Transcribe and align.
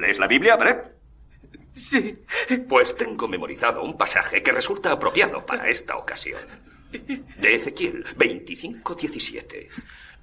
¿Lees 0.00 0.18
la 0.18 0.26
Biblia, 0.26 0.56
Brett? 0.56 0.92
Sí. 1.74 2.24
Pues 2.68 2.96
tengo 2.96 3.28
memorizado 3.28 3.82
un 3.82 3.96
pasaje 3.98 4.42
que 4.42 4.52
resulta 4.52 4.92
apropiado 4.92 5.44
para 5.44 5.68
esta 5.68 5.96
ocasión. 5.96 6.42
De 6.90 7.54
Ezequiel 7.54 8.04
25:17. 8.16 9.68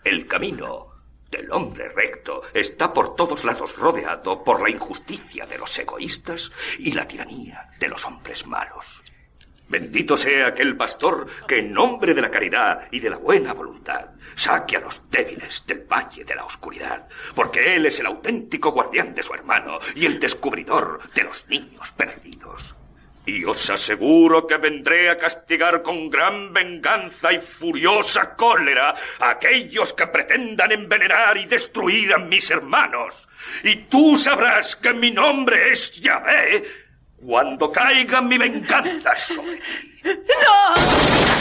El 0.03 0.27
camino 0.27 0.87
del 1.29 1.51
hombre 1.51 1.89
recto 1.89 2.41
está 2.53 2.91
por 2.91 3.15
todos 3.15 3.43
lados 3.43 3.77
rodeado 3.77 4.43
por 4.43 4.61
la 4.61 4.69
injusticia 4.69 5.45
de 5.45 5.57
los 5.57 5.77
egoístas 5.77 6.51
y 6.79 6.93
la 6.93 7.07
tiranía 7.07 7.69
de 7.79 7.87
los 7.87 8.03
hombres 8.05 8.45
malos. 8.47 9.03
Bendito 9.69 10.15
sea 10.15 10.47
aquel 10.47 10.77
pastor 10.77 11.27
que 11.45 11.59
en 11.59 11.73
nombre 11.73 12.13
de 12.13 12.21
la 12.21 12.31
caridad 12.31 12.87
y 12.89 13.01
de 13.01 13.09
la 13.09 13.17
buena 13.17 13.53
voluntad 13.53 14.05
saque 14.35 14.77
a 14.77 14.79
los 14.79 15.01
débiles 15.09 15.63
del 15.67 15.79
valle 15.79 16.23
de 16.23 16.35
la 16.35 16.45
oscuridad, 16.45 17.07
porque 17.35 17.75
él 17.75 17.85
es 17.85 17.99
el 17.99 18.05
auténtico 18.05 18.71
guardián 18.71 19.13
de 19.13 19.23
su 19.23 19.33
hermano 19.33 19.79
y 19.95 20.05
el 20.05 20.19
descubridor 20.19 21.01
de 21.13 21.23
los 21.23 21.45
niños 21.49 21.91
perdidos. 21.91 22.75
Y 23.25 23.43
os 23.43 23.69
aseguro 23.69 24.47
que 24.47 24.55
vendré 24.55 25.09
a 25.09 25.17
castigar 25.17 25.81
con 25.81 26.09
gran 26.09 26.53
venganza 26.53 27.33
y 27.33 27.39
furiosa 27.39 28.35
cólera 28.35 28.95
a 29.19 29.31
aquellos 29.31 29.91
que 29.91 30.07
pretendan 30.07 30.71
envenenar 30.71 31.35
y 31.35 31.45
destruir 31.45 32.13
a 32.13 32.19
mis 32.19 32.49
hermanos. 32.49 33.27
Y 33.65 33.75
tú 33.89 34.15
sabrás 34.15 34.77
que 34.77 34.93
mi 34.93 35.11
nombre 35.11 35.71
es 35.71 35.91
Yahvé 35.99 36.86
cuando 37.25 37.71
caiga 37.71 38.21
mi 38.21 38.37
venganza 38.37 39.15
sobre. 39.15 39.59
¡No! 40.03 41.36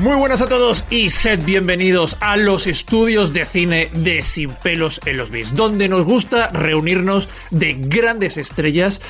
Muy 0.00 0.16
buenas 0.16 0.40
a 0.40 0.48
todos 0.48 0.86
y 0.88 1.10
sed 1.10 1.44
bienvenidos 1.44 2.16
a 2.20 2.38
los 2.38 2.66
estudios 2.66 3.34
de 3.34 3.44
cine 3.44 3.90
de 3.92 4.22
Sin 4.22 4.48
pelos 4.48 4.98
en 5.04 5.18
los 5.18 5.28
Beats, 5.28 5.54
donde 5.54 5.90
nos 5.90 6.06
gusta 6.06 6.48
reunirnos 6.52 7.28
de 7.50 7.74
grandes 7.74 8.38
estrellas, 8.38 9.02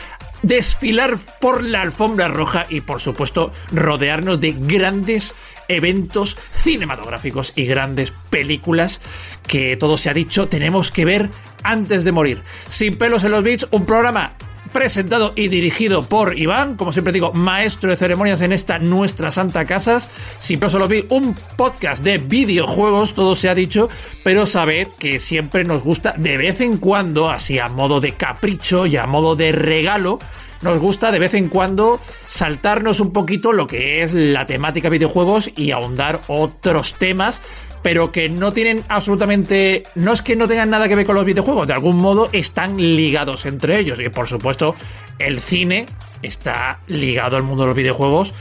desfilar 0.42 1.16
por 1.40 1.62
la 1.62 1.82
alfombra 1.82 2.26
roja 2.26 2.66
y 2.68 2.80
por 2.80 3.00
supuesto 3.00 3.52
rodearnos 3.70 4.40
de 4.40 4.52
grandes 4.58 5.32
eventos 5.68 6.36
cinematográficos 6.54 7.52
y 7.54 7.66
grandes 7.66 8.12
películas 8.28 9.00
que 9.46 9.76
todo 9.76 9.96
se 9.96 10.10
ha 10.10 10.14
dicho 10.14 10.48
tenemos 10.48 10.90
que 10.90 11.04
ver 11.04 11.30
antes 11.62 12.02
de 12.02 12.10
morir. 12.10 12.42
Sin 12.68 12.98
pelos 12.98 13.22
en 13.22 13.30
los 13.30 13.44
Beats, 13.44 13.68
un 13.70 13.86
programa 13.86 14.32
presentado 14.72 15.32
y 15.36 15.48
dirigido 15.48 16.06
por 16.06 16.38
Iván, 16.38 16.76
como 16.76 16.92
siempre 16.92 17.12
digo, 17.12 17.32
maestro 17.32 17.90
de 17.90 17.96
ceremonias 17.96 18.40
en 18.40 18.52
esta 18.52 18.78
nuestra 18.78 19.32
Santa 19.32 19.64
Casas. 19.64 20.08
Siempre 20.38 20.70
solo 20.70 20.88
vi 20.88 21.06
un 21.10 21.34
podcast 21.56 22.02
de 22.02 22.18
videojuegos, 22.18 23.14
todo 23.14 23.34
se 23.34 23.48
ha 23.48 23.54
dicho, 23.54 23.88
pero 24.24 24.46
sabed 24.46 24.88
que 24.98 25.18
siempre 25.18 25.64
nos 25.64 25.82
gusta 25.82 26.14
de 26.16 26.36
vez 26.36 26.60
en 26.60 26.78
cuando, 26.78 27.30
así 27.30 27.58
a 27.58 27.68
modo 27.68 28.00
de 28.00 28.12
capricho 28.14 28.86
y 28.86 28.96
a 28.96 29.06
modo 29.06 29.36
de 29.36 29.52
regalo, 29.52 30.18
nos 30.62 30.78
gusta 30.78 31.10
de 31.10 31.18
vez 31.18 31.34
en 31.34 31.48
cuando 31.48 32.00
saltarnos 32.26 33.00
un 33.00 33.12
poquito 33.12 33.52
lo 33.52 33.66
que 33.66 34.02
es 34.02 34.12
la 34.12 34.44
temática 34.44 34.88
videojuegos 34.88 35.50
y 35.56 35.70
ahondar 35.70 36.20
otros 36.28 36.94
temas 36.94 37.40
pero 37.82 38.12
que 38.12 38.28
no 38.28 38.52
tienen 38.52 38.84
absolutamente. 38.88 39.82
No 39.94 40.12
es 40.12 40.22
que 40.22 40.36
no 40.36 40.48
tengan 40.48 40.70
nada 40.70 40.88
que 40.88 40.96
ver 40.96 41.06
con 41.06 41.14
los 41.14 41.24
videojuegos, 41.24 41.66
de 41.66 41.72
algún 41.72 41.96
modo 41.96 42.28
están 42.32 42.76
ligados 42.76 43.46
entre 43.46 43.78
ellos. 43.78 44.00
Y 44.00 44.08
por 44.08 44.28
supuesto, 44.28 44.74
el 45.18 45.40
cine 45.40 45.86
está 46.22 46.80
ligado 46.86 47.36
al 47.36 47.42
mundo 47.42 47.62
de 47.62 47.68
los 47.68 47.76
videojuegos. 47.76 48.34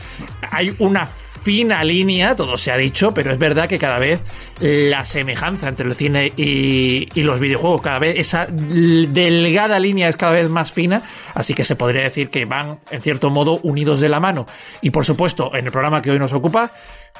Hay 0.51 0.75
una 0.79 1.07
fina 1.49 1.83
línea, 1.83 2.35
todo 2.35 2.59
se 2.59 2.71
ha 2.71 2.77
dicho, 2.77 3.11
pero 3.11 3.31
es 3.31 3.39
verdad 3.39 3.67
que 3.67 3.79
cada 3.79 3.97
vez 3.97 4.21
la 4.59 5.03
semejanza 5.03 5.67
entre 5.67 5.87
el 5.87 5.95
cine 5.95 6.31
y, 6.37 7.07
los 7.23 7.39
videojuegos, 7.39 7.81
cada 7.81 7.97
vez 7.97 8.19
esa 8.19 8.45
delgada 8.45 9.79
línea 9.79 10.09
es 10.09 10.15
cada 10.15 10.33
vez 10.33 10.47
más 10.47 10.71
fina, 10.71 11.01
así 11.33 11.55
que 11.55 11.63
se 11.63 11.75
podría 11.75 12.03
decir 12.03 12.29
que 12.29 12.45
van 12.45 12.77
en 12.91 13.01
cierto 13.01 13.31
modo 13.31 13.59
unidos 13.63 13.99
de 13.99 14.09
la 14.09 14.19
mano. 14.19 14.45
Y 14.81 14.91
por 14.91 15.05
supuesto, 15.05 15.55
en 15.55 15.65
el 15.65 15.71
programa 15.71 16.03
que 16.03 16.11
hoy 16.11 16.19
nos 16.19 16.33
ocupa, 16.33 16.71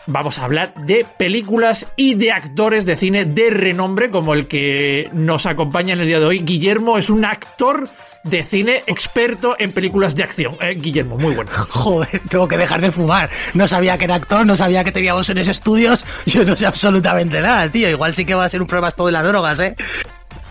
vamos 0.05 0.37
a 0.37 0.45
hablar 0.45 0.75
de 0.75 1.07
películas 1.17 1.87
y 1.95 2.13
de 2.13 2.31
actores 2.31 2.85
de 2.85 2.97
cine 2.97 3.25
de 3.25 3.49
renombre, 3.49 4.11
como 4.11 4.35
el 4.35 4.47
que 4.47 5.09
nos 5.11 5.47
acompaña 5.47 5.93
en 5.93 6.01
el 6.01 6.05
día 6.05 6.19
de 6.19 6.25
hoy. 6.25 6.39
Guillermo 6.41 6.99
es 6.99 7.09
un 7.09 7.25
actor 7.25 7.89
de 8.23 8.43
cine 8.43 8.83
experto 8.87 9.55
en 9.59 9.71
películas 9.71 10.15
de 10.15 10.23
acción. 10.23 10.57
Eh, 10.61 10.75
Guillermo, 10.79 11.17
muy 11.17 11.35
bueno. 11.35 11.51
Joder, 11.69 12.21
tengo 12.29 12.47
que 12.47 12.57
dejar 12.57 12.81
de 12.81 12.91
fumar. 12.91 13.29
No 13.53 13.67
sabía 13.67 13.97
que 13.97 14.05
era 14.05 14.15
actor, 14.15 14.45
no 14.45 14.57
sabía 14.57 14.83
que 14.83 14.91
teníamos 14.91 15.29
en 15.29 15.37
ese 15.37 15.51
estudios. 15.51 16.05
Yo 16.25 16.43
no 16.45 16.55
sé 16.55 16.65
absolutamente 16.65 17.41
nada, 17.41 17.69
tío. 17.69 17.89
Igual 17.89 18.13
sí 18.13 18.25
que 18.25 18.35
va 18.35 18.45
a 18.45 18.49
ser 18.49 18.61
un 18.61 18.67
problema 18.67 18.87
esto 18.87 19.05
de 19.05 19.11
las 19.11 19.23
drogas, 19.23 19.59
¿eh? 19.59 19.75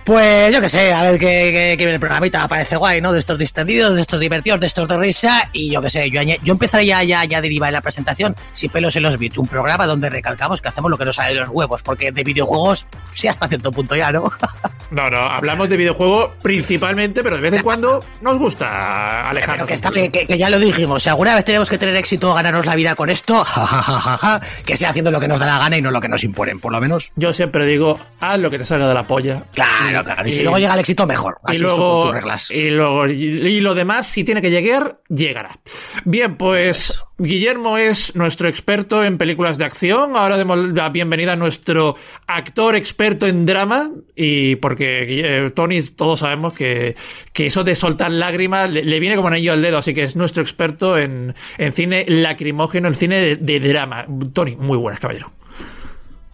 Pues 0.08 0.54
yo 0.54 0.62
qué 0.62 0.70
sé, 0.70 0.90
a 0.90 1.02
ver 1.02 1.18
qué, 1.18 1.74
viene 1.76 1.92
el 1.92 2.00
programita, 2.00 2.48
parece 2.48 2.76
guay, 2.76 3.02
¿no? 3.02 3.12
De 3.12 3.18
estos 3.18 3.38
distendidos, 3.38 3.94
de 3.94 4.00
estos 4.00 4.18
divertidos, 4.18 4.58
de 4.58 4.66
estos 4.66 4.88
de 4.88 4.96
risa, 4.96 5.50
y 5.52 5.70
yo 5.70 5.82
qué 5.82 5.90
sé, 5.90 6.10
yo, 6.10 6.22
yo 6.22 6.52
empezaría 6.54 7.04
ya, 7.04 7.26
ya 7.26 7.36
a 7.36 7.40
derivar 7.42 7.68
en 7.68 7.74
la 7.74 7.82
presentación, 7.82 8.34
sin 8.54 8.70
pelos 8.70 8.96
en 8.96 9.02
los 9.02 9.18
bits, 9.18 9.36
un 9.36 9.46
programa 9.46 9.86
donde 9.86 10.08
recalcamos 10.08 10.62
que 10.62 10.68
hacemos 10.68 10.90
lo 10.90 10.96
que 10.96 11.04
nos 11.04 11.16
sale 11.16 11.34
de 11.34 11.40
los 11.40 11.50
huevos, 11.50 11.82
porque 11.82 12.10
de 12.10 12.24
videojuegos, 12.24 12.88
sí 13.12 13.28
hasta 13.28 13.48
cierto 13.48 13.70
punto 13.70 13.96
ya, 13.96 14.10
¿no? 14.10 14.32
No, 14.90 15.10
no, 15.10 15.18
hablamos 15.18 15.68
de 15.68 15.76
videojuego 15.76 16.32
principalmente, 16.42 17.22
pero 17.22 17.36
de 17.36 17.42
vez 17.42 17.52
en 17.52 17.62
cuando 17.62 18.02
nos 18.22 18.38
gusta 18.38 19.28
alejarnos. 19.28 19.56
Pero 19.56 19.66
que, 19.66 19.74
está, 19.74 19.90
que, 20.26 20.38
ya 20.38 20.48
lo 20.48 20.58
dijimos, 20.58 21.02
si 21.02 21.08
alguna 21.10 21.34
vez 21.34 21.44
tenemos 21.44 21.68
que 21.68 21.76
tener 21.76 21.94
éxito, 21.96 22.32
ganarnos 22.32 22.64
la 22.64 22.74
vida 22.74 22.94
con 22.94 23.10
esto, 23.10 23.44
jajajaja, 23.44 24.40
que 24.64 24.76
sea 24.76 24.90
haciendo 24.90 25.10
lo 25.10 25.20
que 25.20 25.28
nos 25.28 25.38
da 25.38 25.46
la 25.46 25.58
gana 25.58 25.76
y 25.76 25.82
no 25.82 25.90
lo 25.90 26.00
que 26.00 26.08
nos 26.08 26.24
imponen, 26.24 26.58
por 26.58 26.72
lo 26.72 26.80
menos. 26.80 27.12
Yo 27.16 27.32
siempre 27.32 27.66
digo, 27.66 27.98
haz 28.20 28.38
lo 28.38 28.50
que 28.50 28.58
te 28.58 28.64
salga 28.64 28.88
de 28.88 28.94
la 28.94 29.06
polla. 29.06 29.44
Claro, 29.52 30.04
claro, 30.04 30.26
y 30.26 30.32
si 30.32 30.42
luego 30.42 30.58
llega 30.58 30.74
el 30.74 30.80
éxito, 30.80 31.06
mejor. 31.06 31.38
y 31.48 31.50
Así 31.50 31.58
son 31.60 31.68
luego, 31.68 32.04
tus 32.04 32.14
reglas. 32.14 32.50
y 32.50 32.70
luego 32.70 33.06
y, 33.08 33.12
y 33.12 33.60
lo 33.60 33.74
demás, 33.74 34.06
si 34.06 34.24
tiene 34.24 34.40
que 34.40 34.50
llegar, 34.50 35.00
llegará. 35.08 35.58
Bien, 36.04 36.36
pues 36.36 36.98
Guillermo 37.20 37.78
es 37.78 38.14
nuestro 38.14 38.46
experto 38.48 39.02
en 39.02 39.18
películas 39.18 39.58
de 39.58 39.64
acción. 39.64 40.16
Ahora 40.16 40.36
demos 40.36 40.56
la 40.56 40.88
bienvenida 40.90 41.32
a 41.32 41.36
nuestro 41.36 41.96
actor 42.28 42.76
experto 42.76 43.26
en 43.26 43.44
drama. 43.44 43.90
Y 44.14 44.54
porque 44.56 45.06
eh, 45.08 45.50
Tony, 45.50 45.82
todos 45.82 46.20
sabemos 46.20 46.52
que, 46.52 46.94
que 47.32 47.46
eso 47.46 47.64
de 47.64 47.74
soltar 47.74 48.12
lágrimas 48.12 48.70
le, 48.70 49.00
viene 49.00 49.16
como 49.16 49.26
anillo 49.26 49.52
al 49.52 49.62
dedo. 49.62 49.78
Así 49.78 49.94
que 49.94 50.04
es 50.04 50.14
nuestro 50.14 50.42
experto 50.42 50.96
en, 50.96 51.34
en 51.58 51.72
cine 51.72 52.04
lacrimógeno, 52.06 52.86
en 52.86 52.94
cine 52.94 53.16
de, 53.16 53.36
de 53.36 53.68
drama. 53.68 54.06
Tony, 54.32 54.54
muy 54.54 54.78
buenas, 54.78 55.00
caballero. 55.00 55.32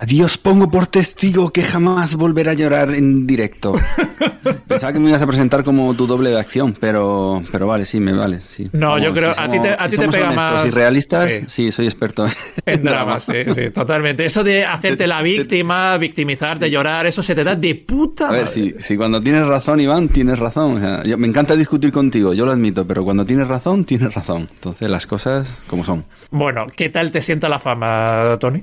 Dios 0.06 0.38
pongo 0.38 0.68
por 0.68 0.86
testigo 0.86 1.50
que 1.52 1.62
jamás 1.62 2.14
volverá 2.16 2.52
a 2.52 2.54
llorar 2.54 2.94
en 2.94 3.26
directo. 3.26 3.74
Pensaba 4.68 4.92
que 4.92 4.98
me 5.00 5.08
ibas 5.08 5.22
a 5.22 5.26
presentar 5.26 5.64
como 5.64 5.94
tu 5.94 6.06
doble 6.06 6.30
de 6.30 6.38
acción, 6.38 6.76
pero, 6.78 7.42
pero 7.50 7.66
vale, 7.66 7.86
sí, 7.86 8.00
me 8.00 8.12
vale. 8.12 8.40
Sí. 8.40 8.68
No, 8.72 8.98
yo 8.98 9.12
creo- 9.12 9.34
si 9.34 9.40
a 9.40 9.48
ti 9.48 9.60
te- 9.60 9.70
a 9.70 9.84
si 9.84 9.90
ti 9.90 9.96
te 9.96 10.02
somos 10.02 10.14
pega 10.14 10.26
honestos 10.28 10.52
más- 10.54 10.66
Y 10.66 10.70
realistas, 10.70 11.30
sí. 11.30 11.40
sí. 11.48 11.72
soy 11.72 11.86
experto 11.86 12.26
En 12.66 12.82
dramas, 12.84 13.24
sí, 13.24 13.44
sí, 13.54 13.70
totalmente. 13.70 14.24
Eso 14.24 14.44
de 14.44 14.64
hacerte 14.64 15.06
la 15.06 15.22
víctima, 15.22 15.96
victimizarte, 15.98 16.70
llorar, 16.70 17.06
eso 17.06 17.22
se 17.22 17.34
te 17.34 17.44
da 17.44 17.54
de 17.56 17.74
puta 17.74 18.28
A 18.28 18.32
ver, 18.32 18.44
madre. 18.46 18.54
si, 18.54 18.74
si 18.82 18.96
cuando 18.96 19.20
tienes 19.20 19.46
razón, 19.46 19.80
Iván, 19.80 20.08
tienes 20.08 20.38
razón. 20.38 20.76
O 20.76 20.80
sea, 20.80 21.02
yo- 21.04 21.18
me 21.18 21.26
encanta 21.26 21.56
discutir 21.56 21.92
contigo, 21.92 22.34
yo 22.34 22.44
lo 22.44 22.52
admito, 22.52 22.86
pero 22.86 23.04
cuando 23.04 23.24
tienes 23.24 23.48
razón, 23.48 23.84
tienes 23.84 24.12
razón. 24.14 24.48
Entonces 24.52 24.88
las 24.90 25.06
cosas 25.06 25.62
como 25.66 25.84
son. 25.84 26.04
Bueno, 26.30 26.66
¿qué 26.74 26.88
tal 26.90 27.10
te 27.10 27.22
sienta 27.22 27.48
la 27.48 27.58
fama, 27.58 28.36
Tony? 28.40 28.62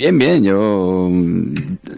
Bien, 0.00 0.16
bien, 0.18 0.42
yo 0.42 1.08
mm, 1.12 1.52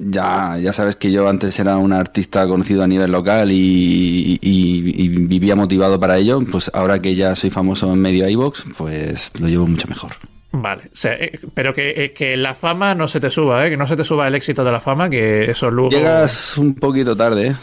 ya, 0.09 0.59
ya 0.59 0.73
sabes 0.73 0.97
que 0.97 1.13
yo 1.13 1.29
antes 1.29 1.57
era 1.61 1.77
un 1.77 1.93
artista 1.93 2.49
conocido 2.49 2.83
a 2.83 2.89
nivel 2.89 3.13
local 3.13 3.53
y, 3.53 4.41
y- 4.43 5.05
y 5.05 5.09
vivía 5.09 5.55
motivado 5.55 6.01
para 6.01 6.19
ello, 6.19 6.41
pues 6.51 6.69
ahora 6.75 7.01
que 7.01 7.15
ya 7.15 7.37
soy 7.37 7.51
famoso 7.51 7.93
en 7.93 8.01
medio 8.01 8.29
iVox, 8.29 8.65
pues 8.77 9.31
lo 9.41 9.47
llevo 9.47 9.69
mucho 9.69 9.87
mejor. 9.87 10.15
Vale, 10.51 10.83
o 10.87 10.97
sea, 10.97 11.15
eh, 11.15 11.39
pero 11.55 11.73
que, 11.73 11.91
eh, 11.97 12.13
que 12.13 12.37
la 12.37 12.57
fama 12.57 12.97
no 12.97 13.07
se 13.07 13.21
te 13.21 13.31
suba, 13.31 13.65
¿eh? 13.65 13.71
que 13.71 13.77
no 13.77 13.87
se 13.87 13.95
te 13.97 14.03
suba 14.03 14.27
el 14.27 14.35
éxito 14.35 14.65
de 14.65 14.73
la 14.73 14.81
fama, 14.81 15.09
que 15.09 15.45
eso 15.53 15.71
luego... 15.71 15.91
Llegas 15.91 16.59
un 16.59 16.75
poquito 16.75 17.17
tarde, 17.17 17.47
¿eh? 17.47 17.57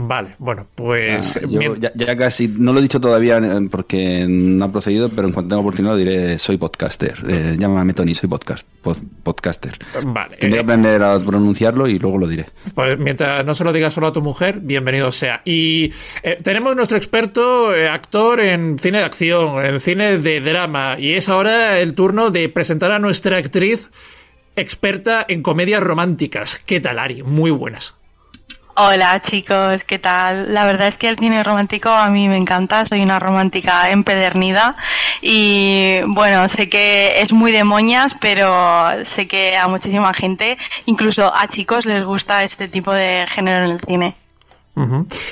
Vale, 0.00 0.36
bueno, 0.38 0.64
pues... 0.76 1.36
Ah, 1.36 1.40
yo 1.40 1.58
mien- 1.58 1.80
ya, 1.80 1.90
ya 1.92 2.16
casi, 2.16 2.46
no 2.46 2.72
lo 2.72 2.78
he 2.78 2.82
dicho 2.82 3.00
todavía 3.00 3.38
eh, 3.38 3.68
porque 3.68 4.26
no 4.28 4.64
ha 4.64 4.70
procedido, 4.70 5.08
pero 5.08 5.26
en 5.26 5.32
cuanto 5.34 5.48
tenga 5.48 5.60
oportunidad 5.60 5.94
lo 5.94 5.98
diré, 5.98 6.38
soy 6.38 6.56
podcaster. 6.56 7.16
Eh, 7.28 7.56
llámame 7.58 7.94
Tony, 7.94 8.14
soy 8.14 8.28
podcast, 8.28 8.64
pod- 8.80 9.02
podcaster. 9.24 9.76
Vale, 10.04 10.36
Tendré 10.36 10.60
eh, 10.60 10.62
que 10.62 10.64
aprender 10.72 11.02
a 11.02 11.18
pronunciarlo 11.18 11.88
y 11.88 11.98
luego 11.98 12.16
lo 12.16 12.28
diré. 12.28 12.46
Pues 12.76 12.96
mientras 12.96 13.44
no 13.44 13.56
se 13.56 13.64
lo 13.64 13.72
digas 13.72 13.92
solo 13.92 14.06
a 14.06 14.12
tu 14.12 14.22
mujer, 14.22 14.60
bienvenido 14.60 15.10
sea. 15.10 15.42
Y 15.44 15.92
eh, 16.22 16.38
tenemos 16.44 16.76
nuestro 16.76 16.96
experto 16.96 17.74
eh, 17.74 17.88
actor 17.88 18.38
en 18.38 18.78
cine 18.78 18.98
de 18.98 19.04
acción, 19.04 19.64
en 19.64 19.80
cine 19.80 20.18
de 20.18 20.40
drama, 20.40 20.96
y 21.00 21.14
es 21.14 21.28
ahora 21.28 21.80
el 21.80 21.94
turno 21.94 22.30
de 22.30 22.48
presentar 22.48 22.92
a 22.92 23.00
nuestra 23.00 23.36
actriz 23.36 23.90
experta 24.54 25.26
en 25.28 25.42
comedias 25.42 25.82
románticas. 25.82 26.62
¿Qué 26.64 26.80
tal, 26.80 27.00
Ari? 27.00 27.24
Muy 27.24 27.50
buenas. 27.50 27.96
Hola 28.80 29.20
chicos, 29.20 29.82
¿qué 29.82 29.98
tal? 29.98 30.54
La 30.54 30.64
verdad 30.64 30.86
es 30.86 30.96
que 30.96 31.08
el 31.08 31.18
cine 31.18 31.42
romántico 31.42 31.88
a 31.88 32.10
mí 32.10 32.28
me 32.28 32.36
encanta, 32.36 32.86
soy 32.86 33.02
una 33.02 33.18
romántica 33.18 33.90
empedernida 33.90 34.76
y 35.20 35.96
bueno, 36.06 36.48
sé 36.48 36.68
que 36.68 37.20
es 37.20 37.32
muy 37.32 37.50
de 37.50 37.64
moñas, 37.64 38.14
pero 38.20 39.04
sé 39.04 39.26
que 39.26 39.56
a 39.56 39.66
muchísima 39.66 40.14
gente, 40.14 40.58
incluso 40.86 41.34
a 41.34 41.48
chicos, 41.48 41.86
les 41.86 42.04
gusta 42.04 42.44
este 42.44 42.68
tipo 42.68 42.92
de 42.92 43.26
género 43.26 43.64
en 43.64 43.70
el 43.72 43.80
cine. 43.80 44.14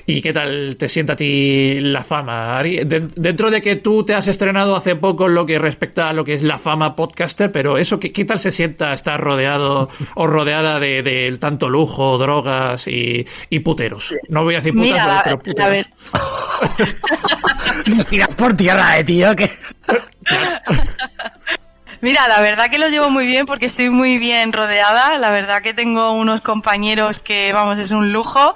¿Y 0.06 0.20
qué 0.22 0.32
tal 0.32 0.76
te 0.76 0.88
sienta 0.88 1.12
a 1.12 1.16
ti 1.16 1.78
la 1.80 2.02
fama, 2.02 2.58
Ari? 2.58 2.84
De- 2.84 3.08
dentro 3.16 3.50
de 3.50 3.60
que 3.62 3.76
tú 3.76 4.04
te 4.04 4.14
has 4.14 4.26
estrenado 4.28 4.74
hace 4.76 4.96
poco 4.96 5.26
en 5.26 5.34
lo 5.34 5.46
que 5.46 5.58
respecta 5.58 6.08
a 6.08 6.12
lo 6.12 6.24
que 6.24 6.34
es 6.34 6.42
la 6.42 6.58
fama 6.58 6.96
podcaster, 6.96 7.52
pero 7.52 7.78
eso, 7.78 8.00
¿qué, 8.00 8.10
qué 8.10 8.24
tal 8.24 8.40
se 8.40 8.52
sienta 8.52 8.92
estar 8.92 9.20
rodeado 9.20 9.88
o 10.14 10.26
rodeada 10.26 10.80
de, 10.80 11.02
de 11.02 11.36
tanto 11.38 11.68
lujo, 11.70 12.18
drogas 12.18 12.88
y, 12.88 13.26
y 13.50 13.58
puteros? 13.60 14.14
No 14.28 14.42
voy 14.44 14.54
a 14.54 14.58
decir 14.58 14.72
putas, 14.74 14.90
Mira, 14.92 15.20
pero 15.24 15.38
puteros. 15.38 15.70
ver- 15.70 15.86
Nos 17.86 18.06
tiras 18.10 18.34
por 18.34 18.54
tierra, 18.54 18.98
eh, 18.98 19.04
tío. 19.04 19.34
Que... 19.36 19.50
Mira, 22.06 22.28
la 22.28 22.40
verdad 22.40 22.70
que 22.70 22.78
lo 22.78 22.86
llevo 22.88 23.10
muy 23.10 23.26
bien 23.26 23.46
porque 23.46 23.66
estoy 23.66 23.90
muy 23.90 24.18
bien 24.18 24.52
rodeada. 24.52 25.18
La 25.18 25.32
verdad 25.32 25.60
que 25.60 25.74
tengo 25.74 26.12
unos 26.12 26.40
compañeros 26.40 27.18
que, 27.18 27.52
vamos, 27.52 27.80
es 27.80 27.90
un 27.90 28.12
lujo. 28.12 28.54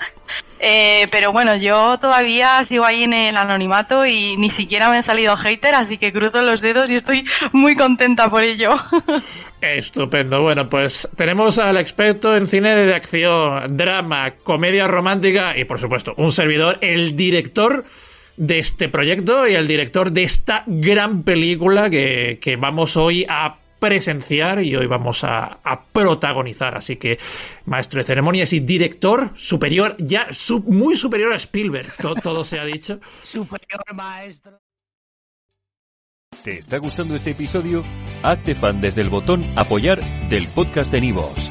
Eh, 0.61 1.08
pero 1.11 1.32
bueno, 1.32 1.56
yo 1.56 1.99
todavía 1.99 2.64
sigo 2.64 2.85
ahí 2.85 3.02
en 3.02 3.12
el 3.12 3.37
anonimato 3.37 4.06
y 4.06 4.37
ni 4.37 4.52
siquiera 4.52 4.88
me 4.88 4.99
han 4.99 5.02
salido 5.02 5.37
hater, 5.37 5.75
así 5.75 5.99
que 5.99 6.12
cruzo 6.12 6.43
los 6.43 6.61
dedos 6.61 6.91
y 6.91 6.94
estoy 6.94 7.25
muy 7.50 7.75
contenta 7.75 8.31
por 8.31 8.44
ello. 8.44 8.76
Estupendo. 9.61 10.43
Bueno, 10.43 10.69
pues 10.69 11.08
tenemos 11.17 11.58
al 11.58 11.76
experto 11.76 12.37
en 12.37 12.47
cine 12.47 12.76
de 12.76 12.94
acción, 12.94 13.76
drama, 13.76 14.35
comedia 14.44 14.87
romántica 14.87 15.58
y, 15.58 15.64
por 15.64 15.81
supuesto, 15.81 16.14
un 16.19 16.31
servidor, 16.31 16.79
el 16.82 17.17
director 17.17 17.85
de 18.37 18.59
este 18.59 18.88
proyecto 18.88 19.47
y 19.49 19.55
el 19.55 19.67
director 19.67 20.12
de 20.12 20.23
esta 20.23 20.65
gran 20.67 21.23
película 21.23 21.91
que, 21.91 22.38
que 22.41 22.56
vamos 22.56 22.97
hoy 22.97 23.27
a 23.29 23.59
presenciar 23.79 24.62
y 24.62 24.77
hoy 24.77 24.87
vamos 24.87 25.25
a, 25.25 25.59
a 25.65 25.85
protagonizar. 25.85 26.77
Así 26.77 26.97
que, 26.97 27.19
maestro 27.65 27.99
de 27.99 28.05
ceremonias 28.05 28.53
y 28.53 28.61
director 28.61 29.31
superior, 29.35 29.97
ya 29.99 30.27
muy 30.67 30.97
superior 30.97 31.32
a 31.32 31.37
Spielberg, 31.37 31.94
to- 31.97 32.15
todo 32.15 32.44
se 32.44 32.59
ha 32.61 32.65
dicho. 32.65 33.00
Superior 33.23 33.82
maestro. 33.94 34.61
¿Te 36.44 36.59
está 36.59 36.79
gustando 36.79 37.17
este 37.17 37.31
episodio? 37.33 37.85
Hazte 38.23 38.55
fan 38.55 38.81
desde 38.81 39.00
el 39.03 39.11
botón 39.11 39.44
Apoyar 39.56 40.00
del 40.29 40.47
podcast 40.49 40.91
de 40.93 41.00
Nivos. 41.03 41.50